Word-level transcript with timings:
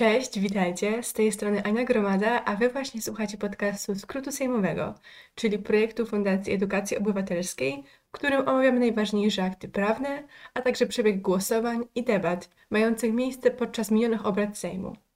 Cześć, 0.00 0.38
witajcie. 0.38 1.02
Z 1.02 1.12
tej 1.12 1.32
strony 1.32 1.62
Ania 1.64 1.84
Gromada, 1.84 2.44
a 2.44 2.56
Wy 2.56 2.68
właśnie 2.68 3.02
słuchacie 3.02 3.38
podcastu 3.38 3.94
Skrótu 3.94 4.32
Sejmowego, 4.32 4.94
czyli 5.34 5.58
projektu 5.58 6.06
Fundacji 6.06 6.52
Edukacji 6.52 6.98
Obywatelskiej, 6.98 7.84
w 8.08 8.10
którym 8.10 8.48
omawiamy 8.48 8.80
najważniejsze 8.80 9.44
akty 9.44 9.68
prawne, 9.68 10.22
a 10.54 10.62
także 10.62 10.86
przebieg 10.86 11.20
głosowań 11.20 11.84
i 11.94 12.04
debat 12.04 12.50
mających 12.70 13.12
miejsce 13.12 13.50
podczas 13.50 13.90
minionych 13.90 14.26
obrad 14.26 14.58
Sejmu. 14.58 15.09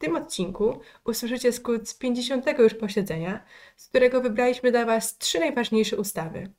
W 0.00 0.02
tym 0.02 0.16
odcinku 0.16 0.80
usłyszycie 1.04 1.52
skrót 1.52 1.88
z 1.88 1.94
50. 1.94 2.58
już 2.58 2.74
posiedzenia, 2.74 3.44
z 3.76 3.88
którego 3.88 4.20
wybraliśmy 4.20 4.70
dla 4.70 4.84
Was 4.84 5.18
trzy 5.18 5.38
najważniejsze 5.38 5.96
ustawy. 5.96 6.50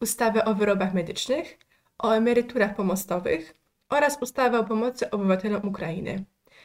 Ustawę 0.00 0.44
o 0.44 0.54
wyrobach 0.54 0.94
medycznych, 0.94 1.58
o 1.98 2.12
emeryturach 2.12 2.76
pomostowych 2.76 3.54
oraz 3.88 4.22
ustawę 4.22 4.58
o 4.58 4.64
pomocy 4.64 5.10
obywatelom 5.10 5.68
Ukrainy. 5.68 6.24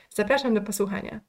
Zapraszam 0.10 0.54
do 0.54 0.62
posłuchania. 0.62 1.20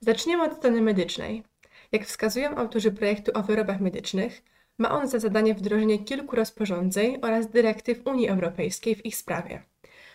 Zaczniemy 0.00 0.42
od 0.42 0.56
strony 0.56 0.80
medycznej. 0.80 1.44
Jak 1.92 2.04
wskazują 2.04 2.56
autorzy 2.56 2.92
projektu 2.92 3.32
o 3.34 3.42
wyrobach 3.42 3.80
medycznych, 3.80 4.42
ma 4.78 4.90
on 4.90 5.08
za 5.08 5.18
zadanie 5.18 5.54
wdrożenie 5.54 5.98
kilku 5.98 6.36
rozporządzeń 6.36 7.18
oraz 7.22 7.50
dyrektyw 7.50 8.06
Unii 8.06 8.28
Europejskiej 8.28 8.94
w 8.94 9.06
ich 9.06 9.16
sprawie. 9.16 9.71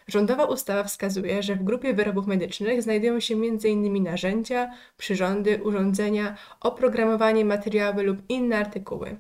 Rządowa 0.08 0.46
ustawa 0.46 0.84
wskazuje, 0.84 1.44
że 1.44 1.56
w 1.56 1.64
grupie 1.64 1.94
wyrobów 1.94 2.28
medycznych 2.28 2.82
znajdują 2.82 3.20
się 3.20 3.36
m.in. 3.36 4.04
narzędzia, 4.04 4.72
przyrządy, 4.98 5.64
urządzenia, 5.64 6.38
oprogramowanie, 6.60 7.46
materiały 7.46 8.04
lub 8.04 8.18
inne 8.30 8.58
artykuły. 8.58 9.18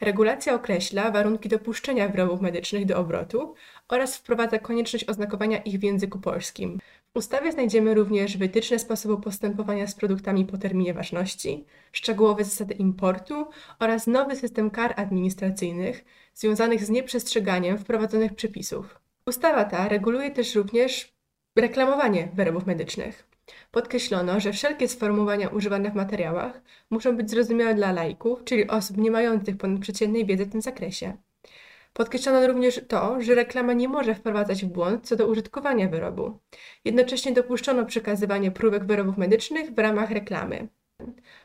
Regulacja 0.00 0.54
określa 0.54 1.10
warunki 1.10 1.48
dopuszczenia 1.48 2.08
wyrobów 2.08 2.40
medycznych 2.40 2.86
do 2.86 2.98
obrotu 2.98 3.54
oraz 3.88 4.16
wprowadza 4.16 4.58
konieczność 4.58 5.08
oznakowania 5.08 5.58
ich 5.58 5.80
w 5.80 5.82
języku 5.82 6.18
polskim. 6.18 6.78
W 7.14 7.18
ustawie 7.18 7.52
znajdziemy 7.52 7.94
również 7.94 8.36
wytyczne 8.36 8.78
sposobu 8.78 9.20
postępowania 9.20 9.86
z 9.86 9.94
produktami 9.94 10.44
po 10.44 10.58
terminie 10.58 10.94
ważności, 10.94 11.64
szczegółowe 11.92 12.44
zasady 12.44 12.74
importu 12.74 13.46
oraz 13.78 14.06
nowy 14.06 14.36
system 14.36 14.70
kar 14.70 14.94
administracyjnych 14.96 16.04
związanych 16.34 16.84
z 16.84 16.90
nieprzestrzeganiem 16.90 17.78
wprowadzonych 17.78 18.34
przepisów. 18.34 19.01
Ustawa 19.26 19.64
ta 19.64 19.88
reguluje 19.88 20.30
też 20.30 20.54
również 20.54 21.14
reklamowanie 21.56 22.28
wyrobów 22.34 22.66
medycznych. 22.66 23.28
Podkreślono, 23.70 24.40
że 24.40 24.52
wszelkie 24.52 24.88
sformułowania 24.88 25.48
używane 25.48 25.90
w 25.90 25.94
materiałach 25.94 26.62
muszą 26.90 27.16
być 27.16 27.30
zrozumiałe 27.30 27.74
dla 27.74 27.92
laików, 27.92 28.44
czyli 28.44 28.68
osób 28.68 28.96
nie 28.96 29.10
mających 29.10 29.56
ponadprzeciętnej 29.56 30.26
wiedzy 30.26 30.44
w 30.44 30.52
tym 30.52 30.62
zakresie. 30.62 31.16
Podkreślono 31.92 32.46
również 32.46 32.80
to, 32.88 33.20
że 33.20 33.34
reklama 33.34 33.72
nie 33.72 33.88
może 33.88 34.14
wprowadzać 34.14 34.64
w 34.64 34.68
błąd 34.68 35.08
co 35.08 35.16
do 35.16 35.26
użytkowania 35.26 35.88
wyrobu. 35.88 36.38
Jednocześnie 36.84 37.32
dopuszczono 37.32 37.86
przekazywanie 37.86 38.50
próbek 38.50 38.84
wyrobów 38.84 39.18
medycznych 39.18 39.70
w 39.70 39.78
ramach 39.78 40.10
reklamy. 40.10 40.68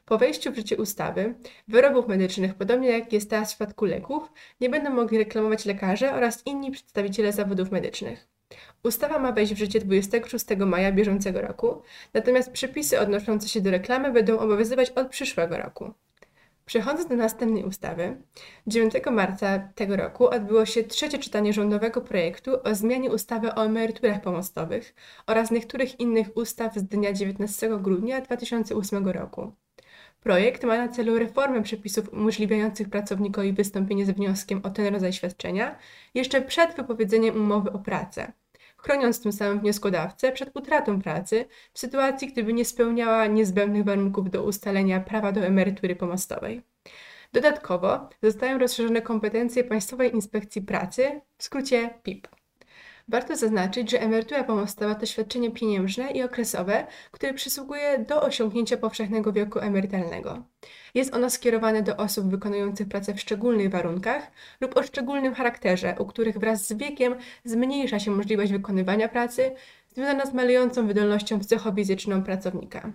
Po 0.05 0.17
wejściu 0.17 0.51
w 0.51 0.55
życie 0.55 0.77
ustawy, 0.77 1.35
wyrobów 1.67 2.07
medycznych, 2.07 2.53
podobnie 2.53 2.89
jak 2.89 3.13
jest 3.13 3.29
teraz 3.29 3.47
w 3.47 3.55
przypadku 3.55 3.85
leków, 3.85 4.31
nie 4.61 4.69
będą 4.69 4.89
mogli 4.89 5.17
reklamować 5.17 5.65
lekarze 5.65 6.13
oraz 6.13 6.45
inni 6.45 6.71
przedstawiciele 6.71 7.33
zawodów 7.33 7.71
medycznych. 7.71 8.27
Ustawa 8.83 9.19
ma 9.19 9.31
wejść 9.31 9.53
w 9.53 9.57
życie 9.57 9.79
26 9.79 10.45
maja 10.57 10.91
bieżącego 10.91 11.41
roku, 11.41 11.81
natomiast 12.13 12.51
przepisy 12.51 12.99
odnoszące 12.99 13.49
się 13.49 13.61
do 13.61 13.71
reklamy 13.71 14.11
będą 14.11 14.39
obowiązywać 14.39 14.89
od 14.89 15.07
przyszłego 15.07 15.57
roku. 15.57 15.93
Przechodząc 16.67 17.09
do 17.09 17.15
następnej 17.15 17.63
ustawy, 17.63 18.17
9 18.67 18.93
marca 19.11 19.59
tego 19.75 19.95
roku 19.95 20.29
odbyło 20.29 20.65
się 20.65 20.83
trzecie 20.83 21.17
czytanie 21.17 21.53
rządowego 21.53 22.01
projektu 22.01 22.51
o 22.63 22.75
zmianie 22.75 23.11
ustawy 23.11 23.55
o 23.55 23.65
emeryturach 23.65 24.21
pomostowych 24.21 24.95
oraz 25.27 25.51
niektórych 25.51 25.99
innych 25.99 26.37
ustaw 26.37 26.75
z 26.75 26.83
dnia 26.83 27.13
19 27.13 27.69
grudnia 27.81 28.21
2008 28.21 29.07
roku. 29.07 29.51
Projekt 30.19 30.63
ma 30.63 30.77
na 30.77 30.87
celu 30.87 31.19
reformę 31.19 31.63
przepisów 31.63 32.13
umożliwiających 32.13 32.89
pracownikowi 32.89 33.53
wystąpienie 33.53 34.05
z 34.05 34.09
wnioskiem 34.09 34.61
o 34.63 34.69
ten 34.69 34.93
rodzaj 34.93 35.13
świadczenia 35.13 35.75
jeszcze 36.13 36.41
przed 36.41 36.75
wypowiedzeniem 36.75 37.35
umowy 37.35 37.71
o 37.71 37.79
pracę 37.79 38.31
chroniąc 38.77 39.21
tym 39.21 39.31
samym 39.31 39.59
wnioskodawcę 39.59 40.31
przed 40.31 40.55
utratą 40.55 41.01
pracy 41.01 41.45
w 41.73 41.79
sytuacji, 41.79 42.27
gdyby 42.27 42.53
nie 42.53 42.65
spełniała 42.65 43.27
niezbędnych 43.27 43.83
warunków 43.83 44.29
do 44.29 44.43
ustalenia 44.43 44.99
prawa 44.99 45.31
do 45.31 45.41
emerytury 45.41 45.95
pomostowej. 45.95 46.61
Dodatkowo 47.33 48.09
zostają 48.23 48.57
rozszerzone 48.57 49.01
kompetencje 49.01 49.63
Państwowej 49.63 50.13
Inspekcji 50.13 50.61
Pracy, 50.61 51.21
w 51.37 51.43
skrócie 51.43 51.89
PIP. 52.03 52.27
Warto 53.09 53.35
zaznaczyć, 53.35 53.91
że 53.91 54.01
emerytura 54.01 54.43
pomostowa 54.43 54.95
to 54.95 55.05
świadczenie 55.05 55.51
pieniężne 55.51 56.11
i 56.11 56.23
okresowe, 56.23 56.87
które 57.11 57.33
przysługuje 57.33 58.05
do 58.07 58.21
osiągnięcia 58.21 58.77
powszechnego 58.77 59.33
wieku 59.33 59.59
emerytalnego. 59.59 60.43
Jest 60.95 61.13
ono 61.13 61.29
skierowane 61.29 61.81
do 61.81 61.97
osób 61.97 62.29
wykonujących 62.29 62.87
pracę 62.87 63.13
w 63.13 63.19
szczególnych 63.19 63.69
warunkach 63.69 64.31
lub 64.61 64.77
o 64.77 64.83
szczególnym 64.83 65.33
charakterze, 65.33 65.95
u 65.99 66.05
których 66.05 66.37
wraz 66.37 66.67
z 66.67 66.73
wiekiem 66.73 67.15
zmniejsza 67.43 67.99
się 67.99 68.11
możliwość 68.11 68.51
wykonywania 68.51 69.09
pracy 69.09 69.51
związana 69.95 70.25
z 70.25 70.33
malejącą 70.33 70.87
wydolnością 70.87 71.39
psychofizyczną 71.39 72.23
pracownika. 72.23 72.91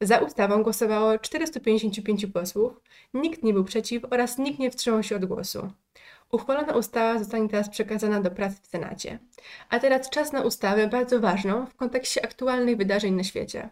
Za 0.00 0.18
ustawą 0.18 0.62
głosowało 0.62 1.18
455 1.18 2.26
posłów, 2.26 2.80
nikt 3.14 3.42
nie 3.42 3.52
był 3.52 3.64
przeciw 3.64 4.02
oraz 4.10 4.38
nikt 4.38 4.58
nie 4.58 4.70
wstrzymał 4.70 5.02
się 5.02 5.16
od 5.16 5.24
głosu. 5.24 5.70
Uchwalona 6.32 6.72
ustawa 6.72 7.18
zostanie 7.18 7.48
teraz 7.48 7.68
przekazana 7.68 8.20
do 8.20 8.30
prac 8.30 8.60
w 8.60 8.66
Senacie. 8.66 9.18
A 9.70 9.78
teraz 9.78 10.10
czas 10.10 10.32
na 10.32 10.42
ustawę 10.42 10.86
bardzo 10.86 11.20
ważną 11.20 11.66
w 11.66 11.74
kontekście 11.74 12.24
aktualnych 12.24 12.76
wydarzeń 12.76 13.14
na 13.14 13.24
świecie. 13.24 13.70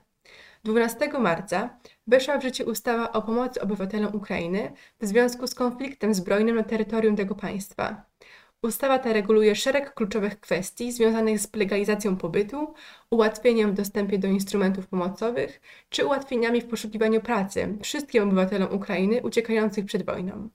12 0.65 1.09
marca 1.19 1.79
weszła 2.07 2.39
w 2.39 2.43
życie 2.43 2.65
ustawa 2.65 3.13
o 3.13 3.23
pomocy 3.23 3.61
obywatelom 3.61 4.15
Ukrainy 4.15 4.73
w 5.01 5.07
związku 5.07 5.47
z 5.47 5.55
konfliktem 5.55 6.15
zbrojnym 6.15 6.57
na 6.57 6.63
terytorium 6.63 7.17
tego 7.17 7.35
państwa. 7.35 8.07
Ustawa 8.63 8.99
ta 8.99 9.13
reguluje 9.13 9.57
szereg 9.57 9.95
kluczowych 9.95 10.41
kwestii 10.41 10.93
związanych 10.93 11.41
z 11.41 11.55
legalizacją 11.55 12.17
pobytu, 12.17 12.75
ułatwieniem 13.11 13.71
w 13.71 13.75
dostępie 13.75 14.19
do 14.19 14.29
instrumentów 14.29 14.87
pomocowych 14.87 15.61
czy 15.89 16.07
ułatwieniami 16.07 16.61
w 16.61 16.67
poszukiwaniu 16.69 17.21
pracy 17.21 17.79
wszystkim 17.83 18.23
obywatelom 18.23 18.75
Ukrainy 18.75 19.23
uciekających 19.23 19.85
przed 19.85 20.07
wojną. 20.07 20.49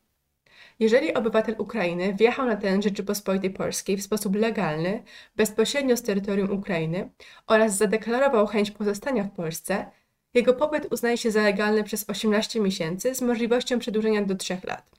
Jeżeli 0.81 1.13
obywatel 1.13 1.55
Ukrainy 1.57 2.13
wjechał 2.13 2.45
na 2.45 2.55
teren 2.55 2.81
Rzeczypospolitej 2.81 3.49
Polskiej 3.49 3.97
w 3.97 4.03
sposób 4.03 4.35
legalny, 4.35 5.03
bezpośrednio 5.35 5.97
z 5.97 6.01
terytorium 6.01 6.51
Ukrainy 6.51 7.09
oraz 7.47 7.77
zadeklarował 7.77 8.47
chęć 8.47 8.71
pozostania 8.71 9.23
w 9.23 9.31
Polsce, 9.31 9.85
jego 10.33 10.53
pobyt 10.53 10.87
uznaje 10.91 11.17
się 11.17 11.31
za 11.31 11.41
legalny 11.41 11.83
przez 11.83 12.09
18 12.09 12.59
miesięcy 12.59 13.15
z 13.15 13.21
możliwością 13.21 13.79
przedłużenia 13.79 14.21
do 14.21 14.35
3 14.35 14.57
lat. 14.63 14.91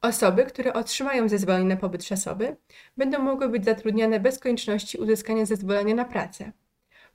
Osoby, 0.00 0.44
które 0.44 0.72
otrzymają 0.72 1.28
zezwolenie 1.28 1.68
na 1.68 1.76
pobyt 1.76 2.04
czasowy, 2.04 2.56
będą 2.96 3.18
mogły 3.18 3.48
być 3.48 3.64
zatrudniane 3.64 4.20
bez 4.20 4.38
konieczności 4.38 4.98
uzyskania 4.98 5.46
zezwolenia 5.46 5.94
na 5.94 6.04
pracę. 6.04 6.52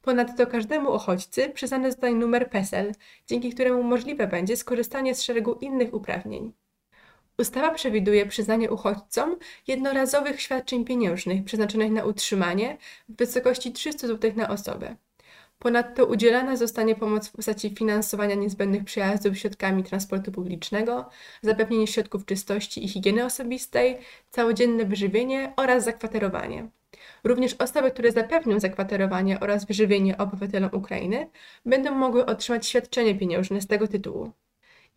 Ponadto 0.02 0.48
każdemu 0.48 0.96
uchodźcy 0.96 1.50
przyznany 1.50 1.92
zostanie 1.92 2.16
numer 2.16 2.50
PESEL, 2.50 2.92
dzięki 3.28 3.54
któremu 3.54 3.84
możliwe 3.84 4.28
będzie 4.28 4.58
skorzystanie 4.58 5.16
z 5.16 5.24
szeregu 5.24 5.54
innych 5.54 5.94
uprawnień. 5.94 6.54
Ustawa 7.40 7.72
przewiduje 7.72 8.26
przyznanie 8.26 8.72
uchodźcom 8.72 9.36
jednorazowych 9.68 10.42
świadczeń 10.42 10.86
pieniężnych 10.86 11.44
przeznaczonych 11.44 11.92
na 11.92 12.06
utrzymanie 12.06 12.78
w 13.10 13.18
wysokości 13.18 13.72
300 13.72 14.08
zł 14.08 14.32
na 14.36 14.50
osobę. 14.50 14.96
Ponadto 15.60 16.06
udzielana 16.06 16.56
zostanie 16.56 16.96
pomoc 16.96 17.28
w 17.28 17.32
postaci 17.32 17.76
finansowania 17.76 18.36
niezbędnych 18.36 18.84
przejazdów 18.84 19.38
środkami 19.38 19.84
transportu 19.84 20.32
publicznego, 20.32 21.10
zapewnienie 21.42 21.88
środków 21.88 22.26
czystości 22.26 22.86
i 22.86 22.88
higieny 22.88 23.26
osobistej, 23.26 23.98
całodzienne 24.30 24.86
wyżywienie 24.86 25.54
oraz 25.58 25.84
zakwaterowanie. 25.84 26.70
Również 27.24 27.54
osoby, 27.54 27.92
które 27.92 28.12
zapewnią 28.12 28.60
zakwaterowanie 28.60 29.40
oraz 29.40 29.66
wyżywienie 29.66 30.18
obywatelom 30.18 30.70
Ukrainy, 30.74 31.30
będą 31.66 31.96
mogły 31.96 32.26
otrzymać 32.26 32.68
świadczenie 32.68 33.16
pieniężne 33.16 33.62
z 33.62 33.68
tego 33.68 33.88
tytułu. 33.88 34.32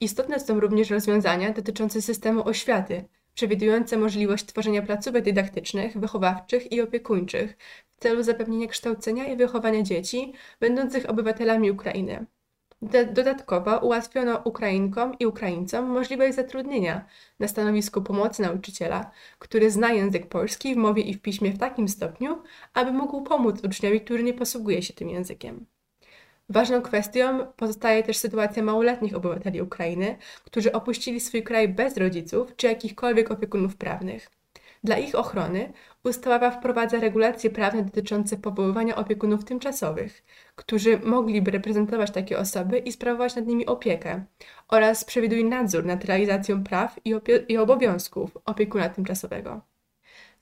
Istotne 0.01 0.41
są 0.41 0.61
również 0.61 0.91
rozwiązania 0.91 1.53
dotyczące 1.53 2.03
systemu 2.03 2.49
oświaty, 2.49 3.05
przewidujące 3.35 3.97
możliwość 3.97 4.47
tworzenia 4.47 4.83
placówek 4.83 5.25
dydaktycznych, 5.25 5.99
wychowawczych 5.99 6.73
i 6.73 6.81
opiekuńczych 6.81 7.57
w 7.89 8.03
celu 8.03 8.23
zapewnienia 8.23 8.67
kształcenia 8.67 9.25
i 9.25 9.37
wychowania 9.37 9.83
dzieci 9.83 10.33
będących 10.61 11.11
obywatelami 11.11 11.71
Ukrainy. 11.71 12.27
Dodatkowo 13.13 13.79
ułatwiono 13.79 14.43
Ukrainkom 14.45 15.19
i 15.19 15.27
Ukraińcom 15.27 15.85
możliwość 15.85 16.35
zatrudnienia 16.35 17.07
na 17.39 17.49
stanowisku 17.49 18.03
pomocy 18.03 18.43
nauczyciela, 18.43 19.11
który 19.39 19.71
zna 19.71 19.93
język 19.93 20.29
polski 20.29 20.75
w 20.75 20.77
mowie 20.77 21.03
i 21.03 21.15
w 21.15 21.23
piśmie 21.23 21.53
w 21.53 21.59
takim 21.59 21.89
stopniu, 21.89 22.43
aby 22.75 22.93
mógł 22.93 23.23
pomóc 23.23 23.65
uczniowi, 23.65 24.01
który 24.01 24.23
nie 24.23 24.35
posługuje 24.35 24.83
się 24.83 24.95
tym 24.95 25.09
językiem. 25.09 25.67
Ważną 26.49 26.83
kwestią 26.83 27.47
pozostaje 27.57 28.03
też 28.03 28.17
sytuacja 28.17 28.63
małoletnich 28.63 29.17
obywateli 29.17 29.63
Ukrainy, 29.63 30.17
którzy 30.45 30.73
opuścili 30.73 31.21
swój 31.21 31.43
kraj 31.43 31.69
bez 31.69 31.97
rodziców 31.97 32.57
czy 32.57 32.67
jakichkolwiek 32.67 33.31
opiekunów 33.31 33.77
prawnych. 33.77 34.31
Dla 34.85 34.99
ich 34.99 35.15
ochrony 35.15 35.73
ustawa 36.05 36.51
wprowadza 36.51 37.01
regulacje 37.01 37.51
prawne 37.51 37.83
dotyczące 37.83 38.37
powoływania 38.37 38.97
opiekunów 38.97 39.45
tymczasowych, 39.45 40.25
którzy 40.55 40.99
mogliby 40.99 41.51
reprezentować 41.51 42.11
takie 42.11 42.39
osoby 42.39 42.79
i 42.79 42.93
sprawować 42.93 43.37
nad 43.37 43.47
nimi 43.47 43.67
opiekę, 43.67 44.25
oraz 44.69 45.05
przewiduje 45.05 45.45
nadzór 45.45 45.85
nad 45.85 46.05
realizacją 46.05 46.65
praw 46.65 47.01
i, 47.05 47.15
i 47.49 47.57
obowiązków 47.59 48.39
opiekuna 48.45 48.89
tymczasowego. 48.89 49.72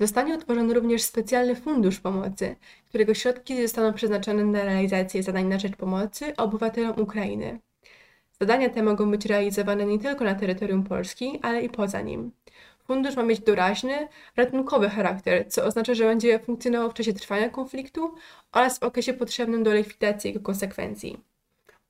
Zostanie 0.01 0.35
utworzony 0.35 0.75
również 0.75 1.03
specjalny 1.03 1.55
fundusz 1.55 2.01
pomocy, 2.01 2.57
którego 2.89 3.15
środki 3.15 3.63
zostaną 3.63 3.93
przeznaczone 3.93 4.45
na 4.45 4.65
realizację 4.65 5.23
zadań 5.23 5.47
na 5.47 5.59
rzecz 5.59 5.77
pomocy 5.77 6.37
obywatelom 6.37 7.01
Ukrainy. 7.01 7.61
Zadania 8.41 8.71
te 8.71 8.83
mogą 8.83 9.11
być 9.11 9.27
realizowane 9.27 9.87
nie 9.87 9.99
tylko 9.99 10.25
na 10.25 10.35
terytorium 10.35 10.85
Polski, 10.85 11.39
ale 11.43 11.63
i 11.63 11.69
poza 11.69 12.01
nim. 12.01 12.33
Fundusz 12.85 13.17
ma 13.17 13.23
mieć 13.23 13.41
doraźny, 13.41 14.09
ratunkowy 14.37 14.89
charakter, 14.89 15.49
co 15.49 15.65
oznacza, 15.65 15.95
że 15.95 16.05
będzie 16.05 16.39
funkcjonował 16.39 16.91
w 16.91 16.95
czasie 16.95 17.13
trwania 17.13 17.49
konfliktu 17.49 18.15
oraz 18.53 18.79
w 18.79 18.83
okresie 18.83 19.15
potrzebnym 19.15 19.63
do 19.63 19.75
likwidacji 19.75 20.29
jego 20.29 20.41
konsekwencji. 20.41 21.21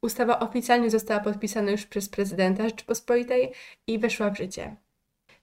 Ustawa 0.02 0.38
oficjalnie 0.38 0.90
została 0.90 1.20
podpisana 1.20 1.70
już 1.70 1.86
przez 1.86 2.08
prezydenta 2.08 2.68
Rzeczypospolitej 2.68 3.52
i 3.86 3.98
weszła 3.98 4.30
w 4.30 4.36
życie. 4.36 4.76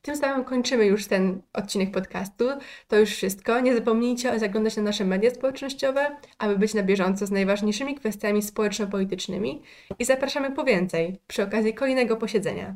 Tym 0.08 0.16
samym 0.16 0.46
kończymy 0.46 0.86
już 0.86 1.08
ten 1.08 1.42
odcinek 1.54 1.92
podcastu. 1.92 2.46
To 2.88 3.00
już 3.00 3.10
wszystko. 3.10 3.60
Nie 3.60 3.76
zapomnijcie 3.76 4.40
zaglądać 4.40 4.78
na 4.78 4.84
nasze 4.84 5.06
media 5.06 5.30
społecznościowe, 5.30 6.18
aby 6.38 6.58
być 6.58 6.74
na 6.74 6.84
bieżąco 6.84 7.26
z 7.26 7.32
najważniejszymi 7.32 7.96
kwestiami 7.96 8.42
społeczno-politycznymi 8.42 9.62
i 10.00 10.06
zapraszamy 10.06 10.52
po 10.52 10.64
więcej 10.64 11.20
przy 11.28 11.44
okazji 11.44 11.74
kolejnego 11.74 12.16
posiedzenia. 12.16 12.76